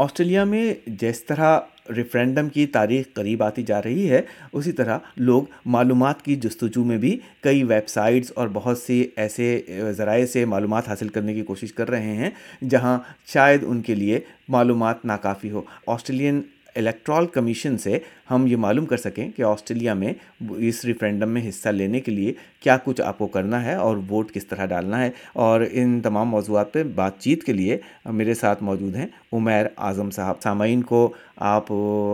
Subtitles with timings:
[0.00, 1.58] Australia میں جس طرح
[1.96, 4.20] ریفرینڈم کی تاریخ قریب آتی جا رہی ہے،
[4.52, 9.60] اسی طرح لوگ معلومات کی جستجو میں بھی کئی ویب سائٹس اور بہت سی ایسے
[9.96, 12.30] ذرائع سے معلومات حاصل کرنے کی کوشش کر رہے ہیں،
[12.70, 16.40] جہاں شاید ان کے لیے معلومات ناکافی ہو۔ آسٹریلین
[16.76, 17.98] الیکٹرال کمیشن سے
[18.30, 20.12] ہم یہ معلوم کر سکیں کہ آسٹریلیا میں
[20.50, 24.32] اس ریفرینڈم میں حصہ لینے کے لیے کیا کچھ آپ کو کرنا ہے اور ووٹ
[24.32, 28.62] کس طرح ڈالنا ہے اور ان تمام موضوعات پہ بات چیت کے لیے میرے ساتھ
[28.62, 31.72] موجود ہیں عمیر اعظم صاحب۔ سامعین کو آپ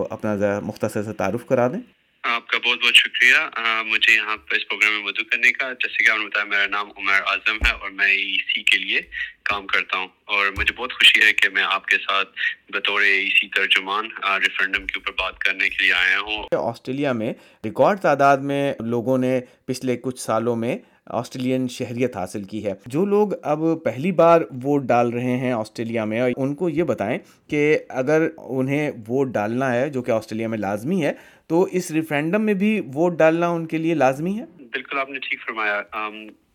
[0.09, 1.96] اپنا مختصر سے تعارف کرا دیں۔
[2.35, 6.03] آپ کا بہت بہت شکریہ۔ مجھے یہاں پہ اس پروگرام میں مدعو کرنے کا جیسے
[6.03, 9.01] کہ آپ نے بتایا، میرا نام عمر اعظم ہے اور میں ای سی کے لیے
[9.43, 12.29] کام کرتا ہوں۔ اور مجھے بہت خوشی ہے کہ میں آپ کے ساتھ
[12.69, 17.33] بطور ای سی ترجمان ریفرنڈم کے اوپر بات کرنے کے لیے آیا ہوں۔ آسٹریلیا میں
[17.65, 20.77] ریکارڈ تعداد میں لوگوں نے پچھلے کچھ سالوں میں
[21.09, 26.05] آسٹریلین شہریت حاصل کی ہے۔ جو لوگ اب پہلی بار ووٹ ڈال رہے ہیں آسٹریلیا
[26.05, 30.57] میں، ان کو یہ بتائیں کہ اگر انہیں ووٹ ڈالنا ہے، جو کہ آسٹریلیا میں
[30.57, 31.11] لازمی ہے،
[31.47, 35.19] تو اس ریفرینڈم میں بھی ووٹ ڈالنا ان کے لیے لازمی ہے؟ بالکل، آپ نے
[35.19, 35.81] ٹھیک فرمایا۔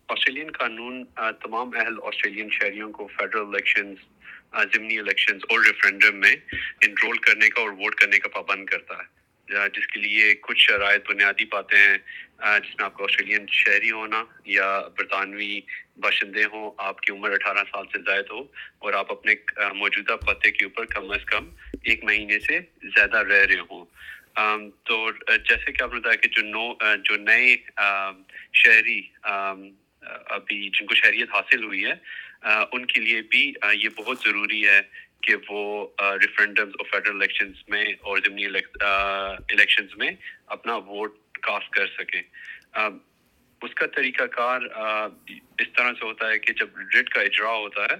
[0.07, 3.93] آسٹریلین قانون تمام اہل آسٹریلین شہریوں کو فیڈرل الیکشن
[4.73, 6.35] ضمنی الیکشن اور ریفرینڈم میں
[6.85, 9.12] انرول کرنے کا اور ووٹ کرنے کا پابند کرتا ہے۔
[9.73, 11.97] جس کے لیے کچھ شرائط بنیادی باتیں ہیں
[12.59, 15.59] جس میں آپ کو آسٹریلین شہری ہونا یا برطانوی
[15.97, 18.39] باشندے ہوں، آپ کی عمر اٹھارہ سال سے زائد ہو
[18.79, 19.33] اور آپ اپنے
[19.75, 21.49] موجودہ پتے کے اوپر کم از کم
[21.83, 23.85] ایک مہینے سے زیادہ رہ رہے ہوں۔
[24.85, 24.95] تو
[25.29, 27.55] جیسے کہ آپ نے بتایا کہ جو نو جو نئے
[28.63, 31.93] شہری ابھی جن کو شہریت حاصل ہوئی ہے
[32.71, 34.79] ان کے لیے بھی یہ بہت ضروری ہے
[35.23, 40.11] کہ وہ ریفرینڈم اور فیڈرل الیکشنز میں اور ضمنی الیکشنز میں
[40.45, 42.21] اپنا ووٹ کاسٹ کر سکیں۔
[43.63, 47.83] اس کا طریقہ کار اس طرح سے ہوتا ہے کہ جب ریٹ کا اجرا ہوتا
[47.83, 47.95] ہے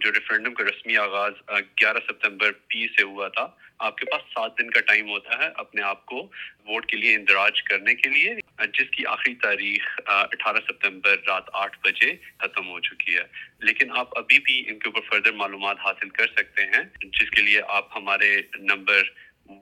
[0.00, 1.32] جو ریفرینڈم کا رسمی آغاز
[1.80, 3.46] گیارہ ستمبر پی سے ہوا تھا،
[3.86, 6.22] آپ کے پاس سات دن کا ٹائم ہوتا ہے اپنے آپ کو
[6.66, 8.34] ووٹ کے لیے اندراج کرنے کے لیے،
[8.74, 13.24] جس کی آخری تاریخ اٹھارہ ستمبر رات آٹھ بجے ختم ہو چکی ہے۔
[13.60, 17.42] لیکن آپ ابھی بھی ان کے اوپر فردر معلومات حاصل کر سکتے ہیں، جس کے
[17.42, 18.36] لیے آپ ہمارے
[18.72, 19.02] number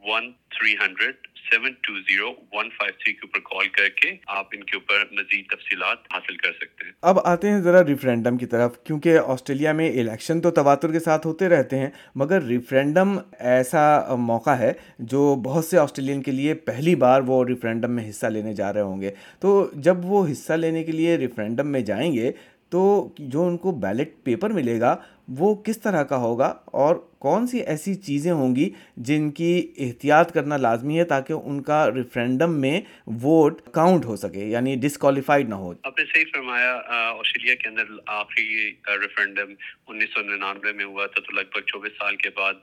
[0.05, 4.47] one three hundred seven two zero one five three کے اوپر کال کر کے آپ
[4.53, 8.47] ان کے اوپر مزید تفصیلات حاصل کر سکتے ہیں۔ اب آتے ہیں ذرا ریفرینڈم کی
[8.47, 14.15] طرف، کیونکہ آسٹریلیا میں الیکشن تو تواتر کے ساتھ ہوتے رہتے ہیں، مگر ریفرینڈم ایسا
[14.17, 18.55] موقع ہے جو بہت سے آسٹریلین کے لیے پہلی بار وہ ریفرینڈم میں حصہ لینے
[18.55, 22.33] جا رہے ہوں گے۔ تو جب وہ حصہ لینے کے لیے ریفرینڈم میں جائیں گے،
[22.69, 24.97] تو جو ان کو بیلٹ پیپر ملے گا
[25.29, 28.69] وہ کس طرح کا ہوگا اور کون سی ایسی چیزیں ہوں گی
[29.09, 32.81] جن کی احتیاط کرنا لازمی ہے تاکہ ان کا ریفرینڈم میں
[33.23, 36.75] ووٹ کاؤنٹ ہو سکے یعنی ڈسکوالیفائڈ نہ ہو۔ آپ نے صحیح فرمایا
[37.11, 39.53] آسٹریلیا کے اندر آخری ریفرینڈم
[39.89, 42.55] انیس سو ننانوے میں ہوا تھا، تو لگ بھگ چوبیس سال کے بعد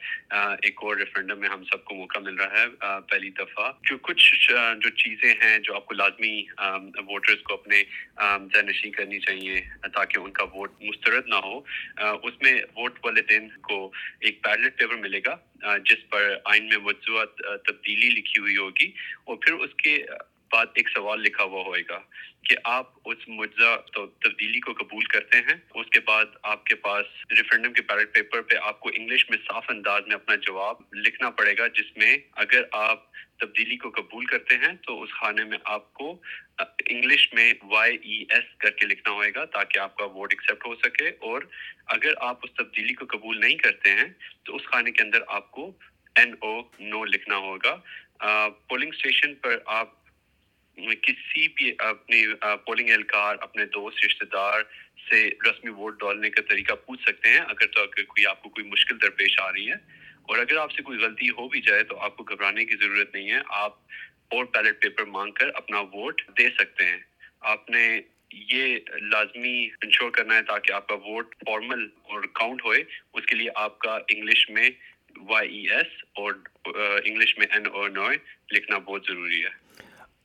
[0.62, 4.52] ایک اور ریفرینڈم میں ہم سب کو موقع مل رہا ہے پہلی دفعہ۔ جو کچھ
[4.82, 7.84] جو چیزیں ہیں جو آپ کو لازمی ووٹرز کو اپنے
[8.54, 9.62] ذہن نشین کرنی چاہیے
[9.94, 11.58] تاکہ ان کا ووٹ مسترد نہ ہو
[12.24, 15.36] اس میں ووٹ والے دن کو ایک بیلٹ پیپر ملے گا
[15.90, 17.24] جس پر آئین میں مجزوع
[17.68, 18.92] تبدیلی لکھی ہوئی ہوگی،
[19.24, 19.98] اور پھر اس کے
[20.52, 22.00] بعد ایک سوال لکھا ہوا ہوئے گا۔
[22.52, 27.06] کہ آپ اس مجزا تبدیلی کو قبول کرتے ہیں، اس کے بعد آپ کے پاس
[27.32, 31.30] ریفرنڈم کے بیلٹ پیپر پہ آپ کو انگلش میں صاف انداز میں اپنا جواب لکھنا
[31.30, 33.06] پڑے گا، جس میں اگر آپ
[33.40, 36.10] تبدیلی کو قبول کرتے ہیں تو اس خانے میں آپ کو
[36.60, 40.66] انگلش میں وائی ای ایس کر کے لکھنا ہوئے گا تاکہ آپ کا ووٹ ایکسیپٹ
[40.66, 41.42] ہو سکے اور
[41.96, 44.08] اگر آپ اس تبدیلی کو قبول نہیں کرتے ہیں
[44.44, 45.72] تو اس خانے کے اندر آپ کو
[46.16, 47.76] این او نو لکھنا ہوگا۔
[48.68, 50.01] پولنگ اسٹیشن پر آپ
[51.04, 52.26] کسی بھی اپنی
[52.66, 54.62] پولنگ اہلکار، اپنے دوست رشتے دار
[55.02, 58.50] سے رسمی ووٹ ڈالنے کا طریقہ پوچھ سکتے ہیں، اگر تو اگر کوئی آپ کو
[58.50, 59.76] کوئی مشکل درپیش آ رہی ہے،
[60.24, 63.16] اور اگر آپ سے کوئی غلطی ہو بھی جائے تو آپ کو گھبرانے کی ضرورت
[63.16, 63.78] نہیں ہے، آپ
[64.32, 67.00] اور بیلٹ پیپر مانگ کر اپنا ووٹ دے سکتے ہیں۔
[67.54, 67.86] آپ نے
[68.50, 73.36] یہ لازمی انشور کرنا ہے تاکہ آپ کا ووٹ فارمل اور کاؤنٹ ہوئے، اس کے
[73.36, 74.70] لیے آپ کا انگلش میں
[75.30, 76.34] وائی ای ایس اور
[76.66, 78.18] انگلش میں این او نوئے
[78.52, 79.50] لکھنا بہت ضروری ہے۔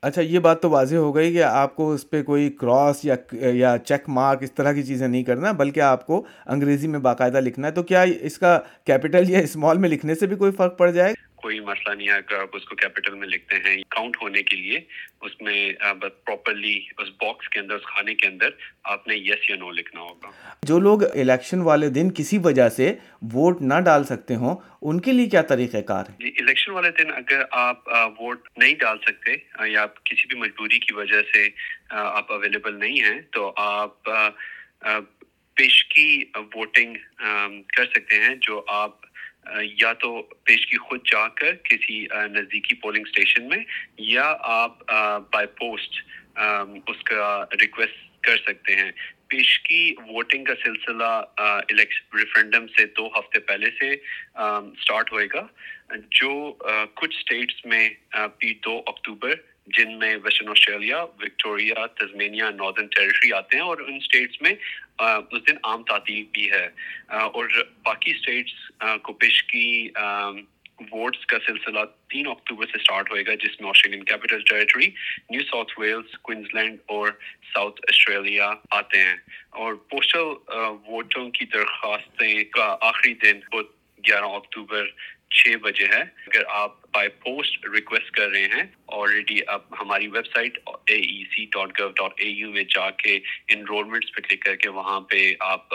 [0.06, 3.14] اچھا یہ بات تو واضح ہو گئی کہ آپ کو اس پہ کوئی کراس یا
[3.32, 7.40] یا چیک مارک اس طرح کی چیزیں نہیں کرنا، بلکہ آپ کو انگریزی میں باقاعدہ
[7.40, 10.78] لکھنا ہے۔ تو کیا اس کا کیپٹل یا اسمال میں لکھنے سے بھی کوئی فرق
[10.78, 11.14] پڑ جائے؟
[11.46, 14.56] کوئی مسئلہ نہیں ہے اگر آپ اس کو کیپٹل میں لکھتے ہیں کاؤنٹ ہونے کے
[14.56, 14.78] لیے
[15.20, 15.58] اس میں
[16.00, 18.48] پراپرلی اس باکس کے اندر اس کھانے کے اندر
[18.84, 20.30] آپ نے یس یا نو لکھنا ہوگا۔
[20.62, 22.92] جو لوگ الیکشن والے دن کسی وجہ سے
[23.34, 26.90] ووٹ نہ ڈال سکتے ہوں ان کے لیے کیا طریقہ کار ہے؟ جی الیکشن والے
[26.98, 27.88] دن اگر آپ
[28.18, 29.36] ووٹ نہیں ڈال سکتے
[29.68, 31.48] یا کسی بھی مجبوری کی وجہ سے
[31.90, 34.14] آپ اویلیبل نہیں ہیں تو آپ
[35.56, 36.10] پیشگی
[36.54, 36.96] ووٹنگ
[37.68, 39.05] کر سکتے ہیں جو آپ
[39.80, 43.58] یا تو پیشگی خود جا کر کسی نزدیکی پولنگ اسٹیشن میں،
[43.98, 44.78] یا آپ
[45.32, 46.00] بائی پوسٹ
[46.86, 48.90] اس کا ریکویسٹ کر سکتے ہیں۔
[49.28, 51.12] پیشگی ووٹنگ کا سلسلہ
[51.70, 53.90] ریفرینڈم سے دو ہفتے پہلے سے
[54.34, 55.46] اسٹارٹ ہوئے گا۔
[56.10, 56.52] جو
[56.94, 57.88] کچھ اسٹیٹس میں
[58.64, 59.34] دو اکتوبر
[59.66, 64.52] جن میں Western Australia Victoria Tasmania Northern Territory آتے ہیں اور ان اسٹیٹس میں
[64.98, 66.66] اس دن عام تعطیل بھی ہے۔
[67.08, 67.48] اور
[67.84, 68.70] باقی اسٹیٹس
[69.02, 69.88] کو پیشگی
[70.92, 71.80] ووٹس کا سلسلہ
[72.10, 74.86] تین اکتوبر سے اسٹارٹ ہوئے گا، جس میں Australian Capital Territory
[75.30, 76.18] New South Wales
[76.54, 77.08] Queensland اور
[77.54, 79.16] ساؤتھ آسٹریلیا آتے ہیں۔
[79.50, 80.54] اور پوسٹل
[80.88, 83.40] ووٹوں کی درخواستیں کا آخری دن
[84.06, 84.86] گیارہ اکتوبر
[85.30, 90.58] چھ بجے ہے۔ اگر آپ بائی پوسٹ ریکویسٹ کر رہے ہیں آلریڈی اب ہماری website
[90.66, 93.18] A E C dot gov dot A U میں جا کے
[93.48, 95.74] انرولمنٹس پہ کلک کر کے وہاں پہ آپ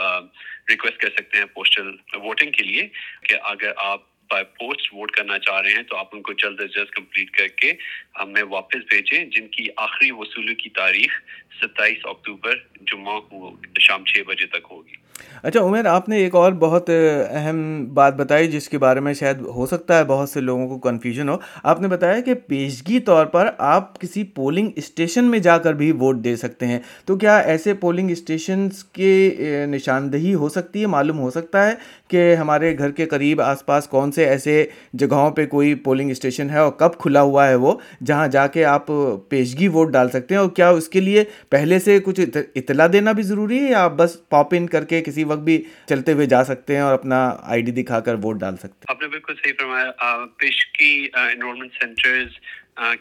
[0.69, 2.87] ریکویسٹ کر سکتے ہیں پوسٹل ووٹنگ کے لیے
[3.23, 6.61] کہ اگر آپ بائی پوسٹ ووٹ کرنا چاہ رہے ہیں تو آپ ان کو جلد
[6.61, 7.73] از جلد کمپلیٹ کر کے
[8.19, 11.21] ہمیں واپس بھیجیں، جن کی آخری وصولی کی تاریخ
[11.61, 15.00] ستائیس اکتوبر جمعہ کو شام چھ بجے تک ہوگی۔
[15.43, 16.89] اچھا عمر، آپ نے ایک اور بہت
[17.29, 20.79] اہم بات بتائی جس کے بارے میں شاید ہو سکتا ہے بہت سے لوگوں کو
[20.79, 25.57] کنفیوژن ہو۔ آپ نے بتایا کہ پیشگی طور پر آپ کسی پولنگ اسٹیشن میں جا
[25.57, 29.37] کر بھی ووٹ دے سکتے ہیں۔ تو کیا ایسے پولنگ اسٹیشنس کے
[29.69, 31.73] نشاندہی ہو سکتی ہے؟ معلوم ہو سکتا ہے
[32.07, 36.49] کہ ہمارے گھر کے قریب آس پاس کون سے ایسے جگہوں پہ کوئی پولنگ اسٹیشن
[36.49, 37.73] ہے اور کب کھلا ہوا ہے وہ،
[38.05, 38.85] جہاں جا کے آپ
[39.29, 42.19] پیشگی ووٹ ڈال سکتے ہیں۔ اور کیا اس کے لیے پہلے سے کچھ
[42.55, 45.41] اطلاع دینا بھی ضروری ہے یا آپ بس پاپ ان کر کے کسی کسی وقت
[45.45, 47.19] بھی چلتے ہوئے جا سکتے ہیں اور اپنا
[47.53, 50.93] آئی ڈی دکھا کر ووٹ ڈال سکتے ہیں۔ آپ نے بالکل صحیح فرمایا پیش کی
[51.13, 52.39] انرولمنٹ سینٹرز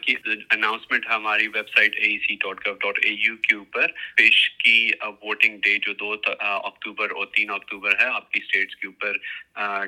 [0.01, 0.15] کی
[0.51, 3.87] اناؤنسمنٹ ہماری website A C dot gov dot A U کے اوپر۔
[4.17, 4.91] پیش کی
[5.23, 9.17] ووٹنگ ڈے جو دو اکتوبر اور تین اکتوبر ہے، آپ کی اسٹیٹس کے اوپر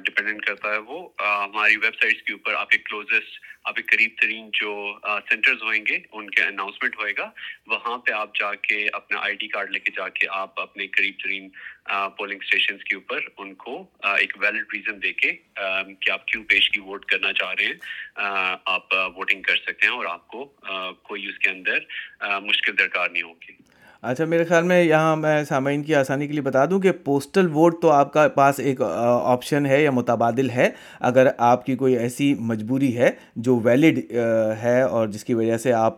[0.05, 4.11] ڈپینڈنٹ کرتا ہے وہ۔ ہماری ویب سائٹس کے اوپر آپ کے کلوزسٹ آپ کے قریب
[4.21, 4.71] ترین جو
[5.29, 7.29] سینٹرز ہوئیں گے، ان کے اناؤنسمنٹ ہوئے گا۔
[7.67, 10.87] وہاں پہ آپ جا کے اپنا آئی ڈی کارڈ لے کے جا کے آپ اپنے
[10.97, 11.47] قریب ترین
[11.89, 15.31] پولنگ اسٹیشنس کے اوپر ان کو ایک ویلڈ ریزن دے کے
[15.99, 19.93] کہ آپ کیوں پیش کی ووٹ کرنا چاہ رہے ہیں آپ ووٹنگ کر سکتے ہیں
[19.93, 20.45] اور آپ کو
[21.03, 23.61] کوئی اس کے اندر مشکل درکار نہیں ہوگی
[24.01, 27.47] اچھا میرے خیال میں یہاں میں سامعین کی آسانی کے لیے بتا دوں کہ پوسٹل
[27.53, 30.69] ووٹ تو آپ کا پاس ایک آپشن ہے یا متبادل ہے۔
[30.99, 33.99] اگر آپ کی کوئی ایسی مجبوری ہے جو ویلڈ
[34.63, 35.97] ہے اور جس کی وجہ سے آپ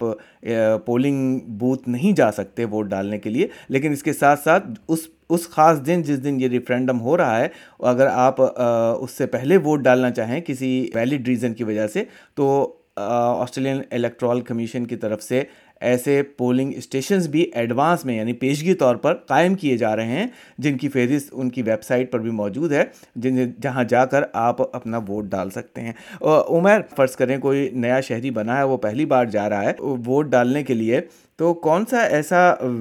[0.85, 5.07] پولنگ بوتھ نہیں جا سکتے ووٹ ڈالنے کے لیے، لیکن اس کے ساتھ ساتھ اس
[5.29, 7.47] اس خاص دن جس دن یہ ریفرینڈم ہو رہا ہے،
[7.81, 12.03] اگر آپ اس سے پہلے ووٹ ڈالنا چاہیں کسی ویلڈ ریزن کی وجہ سے،
[12.35, 15.43] تو آسٹریلین الیکٹرال کمیشن کی طرف سے
[15.81, 20.27] ایسے پولنگ اسٹیشنز بھی ایڈوانس میں یعنی پیشگی طور پر قائم کیے جا رہے ہیں،
[20.57, 22.83] جن کی فہرست ان کی ویب سائٹ پر بھی موجود ہے،
[23.15, 27.99] جن، جہاں جا کر آپ اپنا ووٹ ڈال سکتے ہیں۔ عمر، فرض کریں کوئی نیا
[28.01, 29.73] شہری بنا ہے، وہ پہلی بار جا رہا ہے،
[30.05, 31.01] ووٹ ڈالنے کے لیے
[31.39, 32.37] تو کون سا ایسا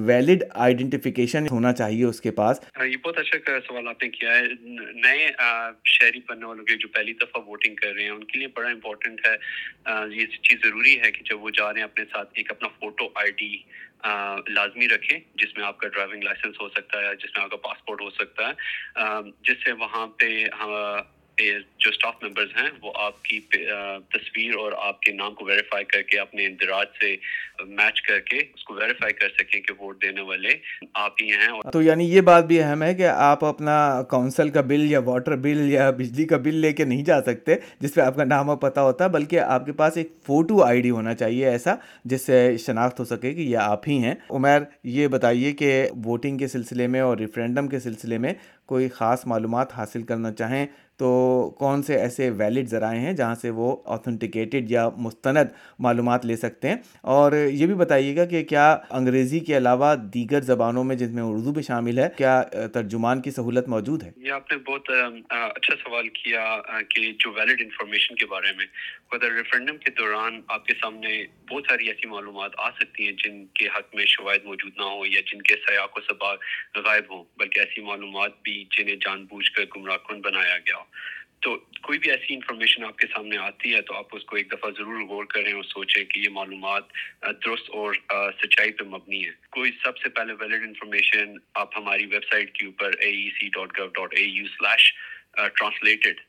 [0.07, 4.41] ویلڈ آئیڈینٹیفیکیشن ہونا چاہیے اس کے پاس؟ یہ بہت اچھا سوال آپ نے کیا ہے۔
[5.01, 5.27] نئے
[5.85, 8.69] شہری بننے والوں کے جو پہلی دفعہ ووٹنگ کر رہے ہیں، ان کے لیے بڑا
[8.69, 9.35] امپورٹنٹ ہے۔
[10.11, 13.09] یہ چیز ضروری ہے کہ جب وہ جا رہے ہیں، اپنے ساتھ ایک اپنا فوٹو
[13.15, 13.57] آئی ڈی
[14.47, 17.57] لازمی رکھیں، جس میں آپ کا ڈرائیونگ لائسنس ہو سکتا ہے جس میں آپ کا
[17.67, 20.97] پاسپورٹ ہو سکتا ہے۔ جس سے وہاں پہ ہاں،
[21.37, 26.01] جو اسٹاف ممبرز ہیں وہ آپ کی تصویر اور آپ کے نام کو ویریفائی کر
[26.01, 27.15] کے اپنے اندراج سے
[27.65, 30.49] میچ کر کے اس کو ویریفائی کر سکیں کہ ووٹ دینے والے
[30.93, 34.61] آپ ہی ہیں تو یعنی یہ بات بھی اہم ہے کہ آپ اپنا کونسل کا
[34.61, 38.01] بل یا واٹر بل یا بجلی کا بل لے کے نہیں جا سکتے، جس پہ
[38.01, 41.13] آپ کا نام اور پتہ ہوتا، بلکہ آپ کے پاس ایک فوٹو آئی ڈی ہونا
[41.15, 41.75] چاہیے ایسا،
[42.05, 46.37] جس سے شناخت ہو سکے کہ یہ آپ ہی ہیں۔ عمیر یہ بتائیے کہ ووٹنگ
[46.37, 48.33] کے سلسلے میں اور ریفرینڈم کے سلسلے میں
[48.65, 50.65] کوئی خاص معلومات حاصل کرنا چاہیں
[50.97, 51.09] تو
[51.59, 56.69] کون سے ایسے ویلڈ ذرائع ہیں جہاں سے وہ اوتھنٹیکیٹڈ یا مستند معلومات لے سکتے
[56.69, 56.75] ہیں؟
[57.15, 61.23] اور یہ بھی بتائیے گا کہ کیا انگریزی کے علاوہ دیگر زبانوں میں جس میں
[61.23, 62.41] اردو بھی شامل ہے، کیا
[62.73, 64.89] ترجمان کی سہولت موجود ہے؟ یہ آپ نے بہت
[65.29, 66.45] اچھا سوال کیا
[66.89, 68.65] کہ جو ویلڈ انفارمیشن کے بارے میں
[69.15, 71.09] ریفرینڈم کے دوران آپ کے سامنے
[71.51, 75.05] بہت ساری ایسی معلومات آ سکتی ہیں جن کے حق میں شواہد موجود نہ ہو
[75.05, 76.39] یا جن کے سیاق و سباق
[76.85, 80.84] غائب ہوں، بلکہ ایسی معلومات بھی جنہیں جان بوجھ کر گمراہ کن بنایا گیا ہو۔
[81.41, 84.51] تو کوئی بھی ایسی انفارمیشن آپ کے سامنے آتی ہے تو آپ اس کو ایک
[84.51, 87.93] دفعہ ضرور غور کریں اور سوچیں کہ یہ معلومات درست اور
[88.41, 92.65] سچائی پہ مبنی ہے کوئی سب سے پہلے ویلڈ انفارمیشن آپ ہماری ویب سائٹ کے
[92.65, 94.91] اوپر A E C dot gov dot A U slash
[95.35, 96.19] translated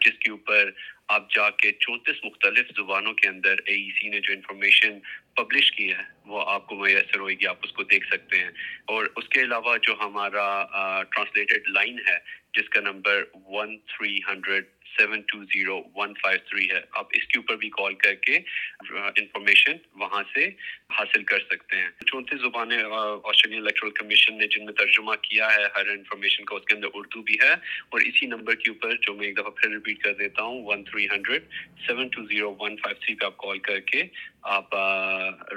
[0.00, 0.70] جس کے اوپر
[1.08, 4.98] آپ جا کے چونتیس مختلف زبانوں کے اندر اے ای سی نے جو انفارمیشن
[5.34, 8.50] پبلش کی ہے، وہ آپ کو میسر ہوئے گی، آپ اس کو دیکھ سکتے ہیں۔
[8.84, 10.62] اور اس کے علاوہ جو ہمارا
[11.10, 12.18] ٹرانسلیٹڈ لائن ہے،
[12.54, 14.64] جس کا number one three hundred
[14.96, 18.36] seven two zero one five three ہے۔ آپ اس کے اوپر بھی کال کر کے
[18.90, 20.46] انفارمیشن وہاں سے
[20.90, 22.82] حاصل کر سکتے ہیں۔ چونتیس زبانیں
[23.24, 26.88] آسٹریلین الیکٹرل کمیشن نے جن میں ترجمہ کیا ہے، ہر انفارمیشن کا اس کے اندر
[26.94, 27.52] اردو بھی ہے۔
[27.88, 30.84] اور اسی نمبر کے اوپر جو میں ایک دفعہ پھر ریپیٹ کر دیتا ہوں one
[30.84, 31.42] three hundred
[31.86, 34.02] seven two zero one five three پہ آپ کال کر کے
[34.42, 34.74] آپ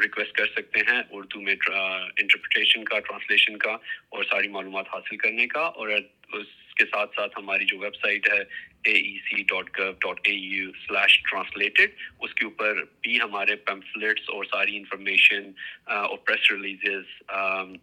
[0.04, 3.72] ریکویسٹ کر سکتے ہیں اردو میں انٹرپریٹیشن کا ٹرانسلیشن کا
[4.10, 5.88] اور ساری معلومات حاصل کرنے کا۔ اور
[6.34, 8.44] اس کے ساتھ ساتھ ہماری جو ویب سائٹ ہے
[8.84, 13.56] A E C dot gov dot A U slash translated اس کے اوپر بھی ہمارے
[13.66, 15.52] پیمفلیٹس اور ساری انفارمیشن
[15.88, 17.18] اور پریس ریلیزز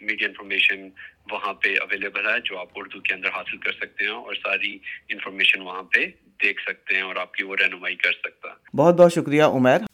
[0.01, 0.89] میڈیا انفارمیشن
[1.31, 4.77] وہاں پہ اویلیبل ہے جو آپ اردو کے اندر حاصل کر سکتے ہیں اور ساری
[5.09, 6.07] انفارمیشن وہاں پہ
[6.43, 9.86] دیکھ سکتے ہیں اور آپ کی وہ رہنمائی کر سکتا بہت بہت شکریہ عمیر